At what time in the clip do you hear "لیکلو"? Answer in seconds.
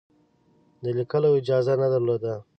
0.97-1.29